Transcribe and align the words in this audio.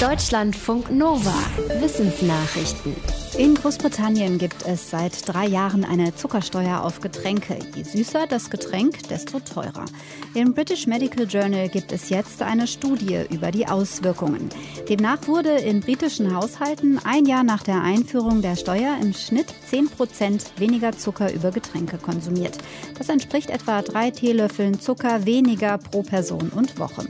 Deutschlandfunk 0.00 0.90
Nova. 0.90 1.32
Wissensnachrichten. 1.80 2.94
In 3.38 3.54
Großbritannien 3.54 4.36
gibt 4.36 4.66
es 4.66 4.90
seit 4.90 5.26
drei 5.26 5.46
Jahren 5.46 5.86
eine 5.86 6.14
Zuckersteuer 6.14 6.82
auf 6.82 7.00
Getränke. 7.00 7.58
Je 7.74 7.82
süßer 7.82 8.26
das 8.26 8.50
Getränk, 8.50 9.08
desto 9.08 9.40
teurer. 9.40 9.86
Im 10.34 10.52
British 10.52 10.86
Medical 10.86 11.24
Journal 11.24 11.70
gibt 11.70 11.92
es 11.92 12.10
jetzt 12.10 12.42
eine 12.42 12.66
Studie 12.66 13.20
über 13.30 13.50
die 13.50 13.68
Auswirkungen. 13.68 14.50
Demnach 14.86 15.26
wurde 15.26 15.52
in 15.52 15.80
britischen 15.80 16.36
Haushalten 16.36 17.00
ein 17.02 17.24
Jahr 17.24 17.42
nach 17.42 17.62
der 17.62 17.80
Einführung 17.80 18.42
der 18.42 18.56
Steuer 18.56 18.98
im 19.00 19.14
Schnitt 19.14 19.54
10 19.70 19.88
Prozent 19.88 20.44
weniger 20.58 20.92
Zucker 20.92 21.32
über 21.32 21.52
Getränke 21.52 21.96
konsumiert. 21.96 22.58
Das 22.98 23.08
entspricht 23.08 23.48
etwa 23.48 23.80
drei 23.80 24.10
Teelöffeln 24.10 24.78
Zucker 24.78 25.24
weniger 25.24 25.78
pro 25.78 26.02
Person 26.02 26.50
und 26.54 26.78
Woche. 26.78 27.06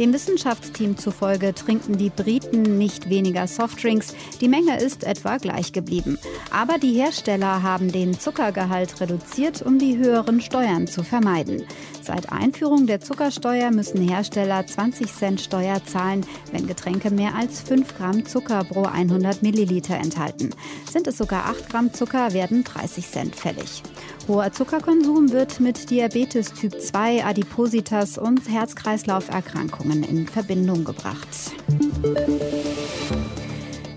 Dem 0.00 0.14
Wissenschaftsteam 0.14 0.96
zufolge 0.96 1.54
trinken 1.54 1.98
die 1.98 2.08
Briten 2.08 2.78
nicht 2.78 3.10
weniger 3.10 3.46
Softdrinks. 3.46 4.14
Die 4.40 4.48
Menge 4.48 4.80
ist 4.80 5.04
etwa 5.04 5.36
gleich 5.36 5.74
geblieben. 5.74 6.18
Aber 6.50 6.78
die 6.78 6.94
Hersteller 6.94 7.62
haben 7.62 7.92
den 7.92 8.18
Zuckergehalt 8.18 8.98
reduziert, 9.02 9.60
um 9.60 9.78
die 9.78 9.98
höheren 9.98 10.40
Steuern 10.40 10.86
zu 10.86 11.02
vermeiden. 11.02 11.66
Seit 12.00 12.32
Einführung 12.32 12.86
der 12.86 13.02
Zuckersteuer 13.02 13.70
müssen 13.70 14.08
Hersteller 14.08 14.66
20 14.66 15.14
Cent 15.14 15.42
Steuer 15.42 15.84
zahlen, 15.84 16.24
wenn 16.50 16.66
Getränke 16.66 17.10
mehr 17.10 17.34
als 17.34 17.60
5 17.60 17.98
Gramm 17.98 18.24
Zucker 18.24 18.64
pro 18.64 18.84
100 18.84 19.42
Milliliter 19.42 19.96
enthalten. 19.96 20.54
Sind 20.90 21.08
es 21.08 21.18
sogar 21.18 21.44
8 21.44 21.68
Gramm 21.68 21.92
Zucker, 21.92 22.32
werden 22.32 22.64
30 22.64 23.06
Cent 23.06 23.36
fällig. 23.36 23.82
Hoher 24.30 24.52
Zuckerkonsum 24.52 25.32
wird 25.32 25.58
mit 25.58 25.90
Diabetes 25.90 26.52
Typ 26.52 26.80
2, 26.80 27.24
Adipositas 27.24 28.16
und 28.16 28.48
Herz-Kreislauf-Erkrankungen 28.48 30.04
in 30.04 30.28
Verbindung 30.28 30.84
gebracht. 30.84 31.26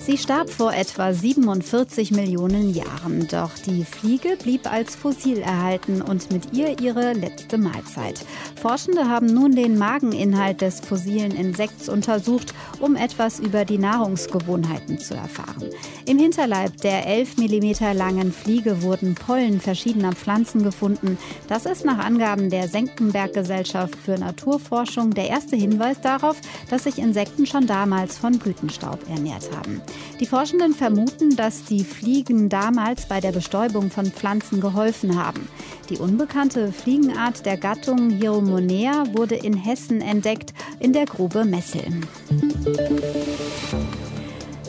Sie 0.06 0.18
starb 0.18 0.50
vor 0.50 0.74
etwa 0.74 1.14
47 1.14 2.12
Millionen 2.12 2.74
Jahren, 2.74 3.26
doch 3.32 3.52
die 3.66 3.86
Fliege 3.86 4.36
blieb 4.36 4.70
als 4.70 4.98
Fossil 4.98 5.38
erhalten 5.38 6.02
und 6.02 6.30
mit 6.30 6.52
ihr 6.52 6.78
ihre 6.82 7.14
letzte 7.14 7.58
Mahlzeit. 7.58 8.20
Forschende 8.62 9.08
haben 9.08 9.28
nun 9.28 9.56
den 9.56 9.78
Mageninhalt 9.78 10.60
des 10.60 10.82
fossilen 10.82 11.32
Insekts 11.32 11.88
untersucht, 11.88 12.54
um 12.82 12.98
etwas 12.98 13.40
über 13.40 13.64
die 13.64 13.78
Nahrungsgewohnheiten 13.78 15.00
zu 15.00 15.14
erfahren. 15.14 15.70
Im 16.06 16.20
Hinterleib 16.20 16.76
der 16.82 17.08
11 17.08 17.38
mm 17.38 17.96
langen 17.96 18.34
Fliege 18.34 18.82
wurden 18.82 19.16
Pollen 19.16 19.62
verschiedener 19.62 20.12
Pflanzen 20.12 20.64
gefunden. 20.64 21.18
Das 21.48 21.66
ist 21.66 21.86
nach 21.86 22.00
Angaben 22.00 22.50
der 22.50 22.68
Senckenberg-Gesellschaft 22.68 23.96
für 23.96 24.18
Naturforschung 24.18 25.12
der 25.12 25.30
erste 25.30 25.56
Hinweis 25.56 26.02
darauf, 26.02 26.36
dass 26.70 26.84
sich 26.84 26.98
Insekten 26.98 27.46
schon 27.46 27.68
damals 27.68 28.18
von 28.18 28.38
Blütenstaub 28.38 29.00
ernährt 29.10 29.50
haben. 29.56 29.82
Die 30.20 30.26
Forschenden 30.26 30.74
vermuten, 30.74 31.36
dass 31.36 31.64
die 31.66 31.84
Fliegen 31.84 32.50
damals 32.50 33.08
bei 33.08 33.20
der 33.20 33.32
Bestäubung 33.32 33.92
von 33.92 34.06
Pflanzen 34.06 34.62
geholfen 34.62 35.22
haben. 35.22 35.48
Die 35.90 35.98
unbekannte 35.98 36.72
Fliegenart 36.72 37.46
der 37.46 37.58
Gattung 37.58 38.10
Hieromonea 38.10 39.06
wurde 39.14 39.36
in 39.36 39.56
Hessen 39.56 40.02
entdeckt, 40.02 40.54
in 40.80 40.94
der 40.94 41.06
Grube 41.06 41.46
Messel. 41.46 41.84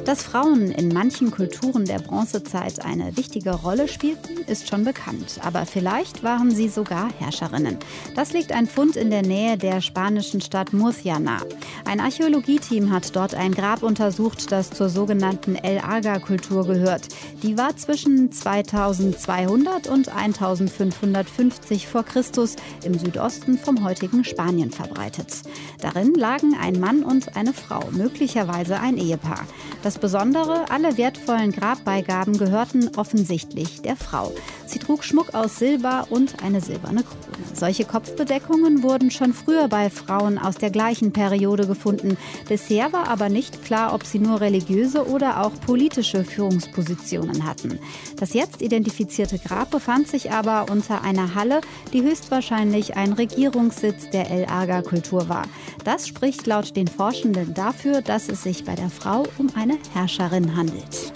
Dass 0.05 0.23
Frauen 0.23 0.71
in 0.71 0.89
manchen 0.89 1.31
Kulturen 1.31 1.87
der 1.87 1.99
Bronzezeit 1.99 2.85
eine 2.85 3.17
wichtige 3.17 3.53
Rolle 3.53 3.89
spielten, 3.89 4.37
ist 4.47 4.69
schon 4.69 4.85
bekannt. 4.85 5.41
Aber 5.43 5.65
vielleicht 5.65 6.23
waren 6.23 6.51
sie 6.51 6.69
sogar 6.69 7.09
Herrscherinnen. 7.19 7.79
Das 8.15 8.35
liegt 8.35 8.53
ein 8.53 8.67
Fund 8.67 8.97
in 8.97 9.09
der 9.09 9.23
Nähe 9.23 9.57
der 9.57 9.81
spanischen 9.81 10.43
Stadt 10.43 10.75
Murcia 10.75 11.19
nahe. 11.19 11.49
Ein 11.87 12.01
Archäologieteam 12.01 12.93
hat 12.93 13.17
dort 13.17 13.35
ein 13.35 13.53
Grab 13.53 13.83
untersucht, 13.83 14.53
das 14.53 14.71
zur 14.71 14.91
sogenannten 14.91 15.57
El 15.57 15.79
Aga-Kultur 15.79 16.67
gehört. 16.67 17.09
Die 17.43 17.57
war 17.57 17.75
zwischen 17.79 18.31
2200 18.31 19.87
und 19.87 20.11
1550 20.11 21.89
vor 21.89 22.03
Christus 22.03 22.57
im 22.85 22.99
Südosten 22.99 23.57
vom 23.57 23.83
heutigen 23.83 24.23
Spanien 24.23 24.71
verbreitet. 24.71 25.43
Darin 25.81 26.13
lagen 26.13 26.55
ein 26.61 26.79
Mann 26.79 27.05
und 27.05 27.37
eine 27.37 27.55
Frau, 27.55 27.89
möglicherweise 27.91 28.81
ein 28.81 28.99
Ehepaar. 28.99 29.47
Das 29.83 29.94
das 29.95 30.01
Besondere, 30.01 30.65
alle 30.71 30.97
wertvollen 30.99 31.53
Grabbeigaben 31.53 32.37
gehörten 32.37 32.91
offensichtlich 32.97 33.81
der 33.83 33.97
Frau. 33.97 34.33
Sie 34.67 34.79
trug 34.79 35.05
Schmuck 35.05 35.35
aus 35.35 35.59
Silber 35.59 36.07
und 36.11 36.43
eine 36.43 36.61
silberne 36.61 37.03
Krone. 37.03 37.25
Solche 37.55 37.85
Kopfbedeckungen 37.85 38.83
wurden 38.83 39.11
schon 39.11 39.33
früher 39.33 39.69
bei 39.69 39.91
Frauen 39.91 40.39
aus 40.39 40.57
der 40.57 40.71
gleichen 40.71 41.13
Periode 41.13 41.67
gefunden. 41.67 42.17
Bisher 42.49 42.93
war 42.93 43.09
aber 43.09 43.29
nicht 43.29 43.65
klar, 43.65 43.95
ob 43.95 44.05
sie 44.05 44.19
nur 44.19 44.41
religiöse 44.41 45.07
oder 45.07 45.45
auch 45.45 45.53
politische 45.67 46.25
Führungspositionen 46.25 47.47
hatten. 47.47 47.79
Das 48.17 48.35
jetzt 48.35 48.61
identifizierte 48.61 49.39
Grab 49.39 49.71
befand 49.71 50.09
sich 50.09 50.33
aber 50.33 50.67
unter 50.71 51.03
einer 51.03 51.35
Halle, 51.35 51.61
die 51.93 52.03
höchstwahrscheinlich 52.03 52.97
ein 52.97 53.13
Regierungssitz 53.13 54.11
der 54.11 54.31
El 54.31 54.47
Aga-Kultur 54.47 55.29
war. 55.29 55.45
Das 55.85 56.09
spricht 56.09 56.47
laut 56.47 56.77
den 56.77 56.89
Forschenden 56.89 57.55
dafür, 57.55 58.03
dass 58.03 58.29
es 58.29 58.43
sich 58.43 58.65
bei 58.65 58.75
der 58.75 58.91
Frau 58.91 59.25
um 59.39 59.49
eine 59.55 59.79
Herrscherin 59.93 60.57
handelt. 60.57 61.13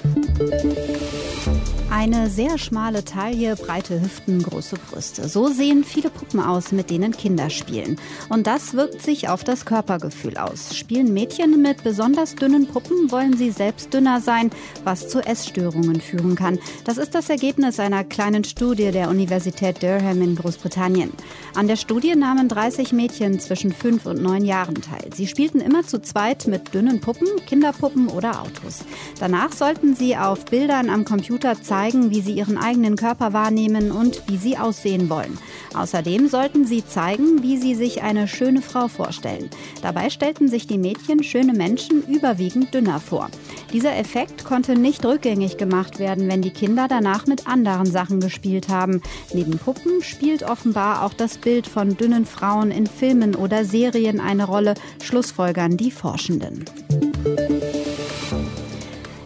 Eine 2.11 2.31
sehr 2.31 2.57
schmale 2.57 3.05
Taille, 3.05 3.55
breite 3.55 4.01
Hüften, 4.01 4.43
große 4.43 4.77
Brüste. 4.77 5.29
So 5.29 5.49
sehen 5.49 5.85
viele 5.85 6.09
Puppen 6.09 6.41
aus, 6.41 6.73
mit 6.73 6.89
denen 6.89 7.13
Kinder 7.13 7.51
spielen. 7.51 8.01
Und 8.31 8.47
das 8.47 8.73
wirkt 8.73 9.03
sich 9.03 9.29
auf 9.29 9.45
das 9.45 9.67
Körpergefühl 9.67 10.39
aus. 10.39 10.75
Spielen 10.75 11.13
Mädchen 11.13 11.61
mit 11.61 11.85
besonders 11.85 12.35
dünnen 12.35 12.67
Puppen, 12.67 13.11
wollen 13.11 13.37
sie 13.37 13.51
selbst 13.51 13.93
dünner 13.93 14.23
sein, 14.23 14.51
was 14.85 15.11
zu 15.11 15.21
Essstörungen 15.21 16.01
führen 16.01 16.35
kann. 16.35 16.59
Das 16.87 16.97
ist 16.97 17.15
das 17.15 17.29
Ergebnis 17.29 17.79
einer 17.79 18.05
kleinen 18.05 18.45
Studie 18.45 18.91
der 18.91 19.11
Universität 19.11 19.83
Durham 19.83 20.23
in 20.23 20.35
Großbritannien. 20.35 21.13
An 21.55 21.69
der 21.69 21.77
Studie 21.77 22.17
nahmen 22.17 22.49
30 22.49 22.95
Mädchen 22.95 23.39
zwischen 23.39 23.71
5 23.71 24.07
und 24.07 24.23
9 24.23 24.47
Jahren 24.47 24.77
teil. 24.77 25.11
Sie 25.15 25.27
spielten 25.27 25.61
immer 25.61 25.83
zu 25.83 26.01
zweit 26.01 26.47
mit 26.47 26.73
dünnen 26.73 27.03
Puppen, 27.03 27.29
Kinderpuppen 27.47 28.09
oder 28.09 28.41
Autos. 28.41 28.79
Danach 29.21 29.53
sollten 29.53 29.95
sie 29.95 30.17
auf 30.17 30.47
Bildern 30.47 30.89
am 30.89 31.05
Computer 31.05 31.61
zeigen, 31.61 31.98
zeigen, 31.99 32.11
wie 32.11 32.21
sie 32.21 32.33
ihren 32.33 32.59
eigenen 32.59 32.97
Körper 32.97 33.33
wahrnehmen 33.33 33.91
und 33.91 34.23
wie 34.29 34.37
sie 34.37 34.57
aussehen 34.57 35.11
wollen. 35.11 35.39
Außerdem 35.75 36.29
sollten 36.29 36.65
sie 36.65 36.85
zeigen, 36.85 37.43
wie 37.43 37.57
sie 37.57 37.75
sich 37.75 38.03
eine 38.03 38.29
schöne 38.29 38.63
Frau 38.63 38.89
vorstellen. 38.89 39.51
Dabei 39.83 40.11
stellten 40.11 40.49
sich 40.49 40.67
die 40.67 40.79
Mädchen 40.79 41.23
schöne 41.23 41.53
Menschen 41.53 42.03
überwiegend 42.07 42.73
dünner 42.73 43.01
vor. 43.01 43.29
Dieser 43.73 43.97
Effekt 43.97 44.45
konnte 44.45 44.75
nicht 44.75 45.05
rückgängig 45.05 45.57
gemacht 45.57 45.99
werden, 45.99 46.29
wenn 46.29 46.43
die 46.43 46.51
Kinder 46.51 46.87
danach 46.89 47.27
mit 47.27 47.47
anderen 47.47 47.87
Sachen 47.87 48.21
gespielt 48.21 48.69
haben. 48.69 49.03
Neben 49.35 49.59
Puppen 49.59 50.03
spielt 50.03 50.43
offenbar 50.43 51.05
auch 51.05 51.13
das 51.13 51.39
Bild 51.39 51.67
von 51.67 51.97
dünnen 51.97 52.27
Frauen 52.27 52.71
in 52.71 52.87
Filmen 52.87 53.35
oder 53.35 53.65
Serien 53.65 54.21
eine 54.21 54.45
Rolle, 54.45 54.75
schlussfolgern 55.03 55.77
die 55.77 55.91
Forschenden. 55.91 56.65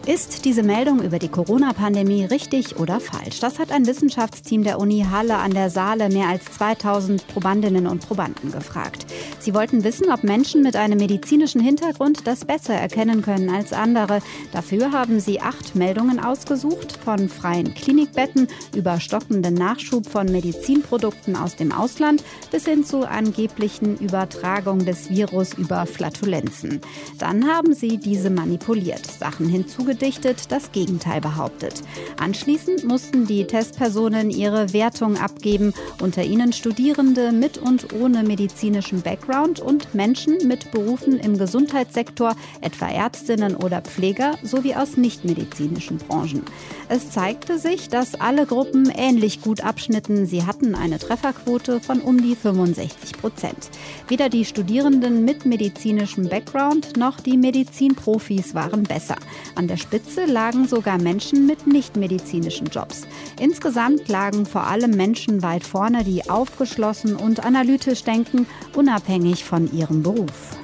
Ist 0.05 0.43
diese 0.43 0.63
Meldung 0.63 1.01
über 1.01 1.17
die 1.17 1.29
Corona-Pandemie 1.29 2.25
richtig 2.25 2.77
oder 2.77 2.99
falsch? 2.99 3.39
Das 3.39 3.57
hat 3.57 3.71
ein 3.71 3.87
Wissenschaftsteam 3.87 4.65
der 4.65 4.77
Uni 4.79 5.05
Halle 5.09 5.37
an 5.37 5.51
der 5.51 5.69
Saale 5.69 6.09
mehr 6.09 6.27
als 6.27 6.43
2000 6.43 7.25
Probandinnen 7.29 7.87
und 7.87 8.05
Probanden 8.05 8.51
gefragt. 8.51 9.05
Sie 9.39 9.53
wollten 9.53 9.85
wissen, 9.85 10.11
ob 10.11 10.25
Menschen 10.25 10.61
mit 10.61 10.75
einem 10.75 10.99
medizinischen 10.99 11.61
Hintergrund 11.61 12.27
das 12.27 12.43
besser 12.43 12.73
erkennen 12.73 13.21
können 13.21 13.49
als 13.49 13.71
andere. 13.71 14.19
Dafür 14.51 14.91
haben 14.91 15.21
sie 15.21 15.39
acht 15.39 15.73
Meldungen 15.73 16.19
ausgesucht, 16.19 16.99
von 17.01 17.29
freien 17.29 17.73
Klinikbetten 17.73 18.49
über 18.75 18.99
stockenden 18.99 19.53
Nachschub 19.53 20.05
von 20.05 20.29
Medizinprodukten 20.29 21.37
aus 21.37 21.55
dem 21.55 21.71
Ausland 21.71 22.25
bis 22.51 22.65
hin 22.65 22.83
zu 22.83 23.07
angeblichen 23.07 23.97
Übertragung 23.99 24.79
des 24.79 25.09
Virus 25.09 25.53
über 25.53 25.85
Flatulenzen. 25.85 26.81
Dann 27.19 27.47
haben 27.47 27.73
sie 27.73 27.97
diese 27.97 28.29
manipuliert, 28.29 29.09
Sachen 29.09 29.47
hinzugefügt 29.47 29.92
zugedichtet, 29.93 30.51
das 30.51 30.71
Gegenteil 30.71 31.21
behauptet. 31.21 31.81
Anschließend 32.19 32.83
mussten 32.83 33.27
die 33.27 33.45
Testpersonen 33.45 34.31
ihre 34.31 34.73
Wertung 34.73 35.17
abgeben, 35.17 35.73
unter 36.01 36.23
ihnen 36.23 36.51
Studierende 36.51 37.31
mit 37.31 37.59
und 37.59 37.93
ohne 37.93 38.23
medizinischem 38.23 39.01
Background 39.01 39.59
und 39.59 39.93
Menschen 39.93 40.47
mit 40.47 40.71
Berufen 40.71 41.19
im 41.19 41.37
Gesundheitssektor, 41.37 42.35
etwa 42.61 42.87
Ärztinnen 42.87 43.55
oder 43.55 43.81
Pfleger, 43.81 44.37
sowie 44.41 44.73
aus 44.73 44.97
nichtmedizinischen 44.97 45.97
Branchen. 45.97 46.41
Es 46.89 47.11
zeigte 47.11 47.59
sich, 47.59 47.89
dass 47.89 48.15
alle 48.15 48.45
Gruppen 48.45 48.91
ähnlich 48.95 49.41
gut 49.41 49.61
abschnitten. 49.61 50.25
Sie 50.25 50.45
hatten 50.45 50.75
eine 50.75 50.97
Trefferquote 50.97 51.79
von 51.79 52.01
um 52.01 52.21
die 52.21 52.35
65 52.35 53.13
Prozent. 53.13 53.69
Weder 54.07 54.29
die 54.29 54.45
Studierenden 54.45 55.23
mit 55.23 55.45
medizinischem 55.45 56.29
Background 56.29 56.97
noch 56.97 57.19
die 57.19 57.37
Medizinprofis 57.37 58.55
waren 58.55 58.83
besser. 58.83 59.15
An 59.55 59.67
der 59.67 59.77
Spitze 59.83 60.25
lagen 60.25 60.65
sogar 60.65 60.97
Menschen 60.97 61.45
mit 61.45 61.67
nichtmedizinischen 61.67 62.67
Jobs. 62.67 63.01
Insgesamt 63.37 64.07
lagen 64.07 64.45
vor 64.45 64.65
allem 64.65 64.91
Menschen 64.91 65.43
weit 65.43 65.65
vorne, 65.65 66.05
die 66.05 66.29
aufgeschlossen 66.29 67.17
und 67.17 67.45
analytisch 67.45 68.03
denken, 68.03 68.47
unabhängig 68.75 69.43
von 69.43 69.71
ihrem 69.73 70.01
Beruf. 70.01 70.57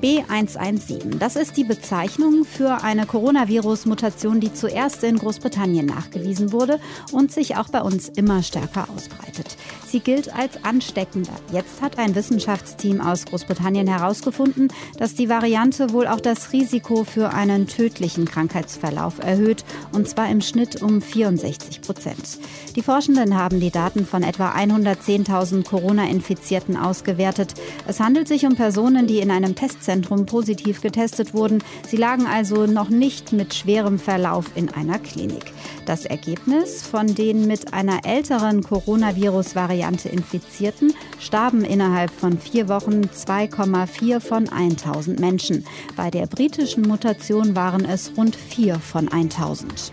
B117. 0.00 1.18
Das 1.18 1.34
ist 1.34 1.56
die 1.56 1.64
Bezeichnung 1.64 2.44
für 2.44 2.84
eine 2.84 3.06
Coronavirus-Mutation, 3.06 4.38
die 4.38 4.54
zuerst 4.54 5.02
in 5.02 5.18
Großbritannien 5.18 5.86
nachgewiesen 5.86 6.52
wurde 6.52 6.78
und 7.10 7.32
sich 7.32 7.56
auch 7.56 7.68
bei 7.68 7.80
uns 7.80 8.08
immer 8.10 8.44
stärker 8.44 8.86
ausbreitet. 8.94 9.56
Sie 9.96 10.00
gilt 10.00 10.30
als 10.34 10.62
ansteckender. 10.62 11.32
Jetzt 11.52 11.80
hat 11.80 11.98
ein 11.98 12.14
Wissenschaftsteam 12.14 13.00
aus 13.00 13.24
Großbritannien 13.24 13.86
herausgefunden, 13.86 14.68
dass 14.98 15.14
die 15.14 15.30
Variante 15.30 15.90
wohl 15.94 16.06
auch 16.06 16.20
das 16.20 16.52
Risiko 16.52 17.04
für 17.04 17.32
einen 17.32 17.66
tödlichen 17.66 18.26
Krankheitsverlauf 18.26 19.20
erhöht, 19.20 19.64
und 19.92 20.06
zwar 20.06 20.28
im 20.28 20.42
Schnitt 20.42 20.82
um 20.82 21.00
64 21.00 21.80
Prozent. 21.80 22.40
Die 22.76 22.82
Forschenden 22.82 23.38
haben 23.38 23.58
die 23.58 23.70
Daten 23.70 24.04
von 24.04 24.22
etwa 24.22 24.50
110.000 24.50 25.64
Corona-Infizierten 25.64 26.76
ausgewertet. 26.76 27.54
Es 27.86 27.98
handelt 27.98 28.28
sich 28.28 28.44
um 28.44 28.54
Personen, 28.54 29.06
die 29.06 29.20
in 29.20 29.30
einem 29.30 29.54
Testzentrum 29.54 30.26
positiv 30.26 30.82
getestet 30.82 31.32
wurden. 31.32 31.64
Sie 31.88 31.96
lagen 31.96 32.26
also 32.26 32.66
noch 32.66 32.90
nicht 32.90 33.32
mit 33.32 33.54
schwerem 33.54 33.98
Verlauf 33.98 34.44
in 34.56 34.68
einer 34.68 34.98
Klinik. 34.98 35.54
Das 35.86 36.04
Ergebnis 36.04 36.82
von 36.82 37.14
den 37.14 37.46
mit 37.46 37.72
einer 37.72 38.04
älteren 38.04 38.62
Coronavirus-Variante 38.62 39.85
Infizierten 40.08 40.92
starben 41.18 41.64
innerhalb 41.64 42.10
von 42.10 42.38
vier 42.38 42.68
Wochen 42.68 43.02
2,4 43.02 44.20
von 44.20 44.48
1000 44.48 45.20
Menschen. 45.20 45.64
Bei 45.96 46.10
der 46.10 46.26
britischen 46.26 46.82
Mutation 46.82 47.54
waren 47.54 47.84
es 47.84 48.12
rund 48.16 48.34
4 48.36 48.80
von 48.80 49.08
1000. 49.08 49.92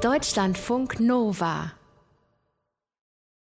Deutschlandfunk 0.00 1.00
Nova 1.00 1.72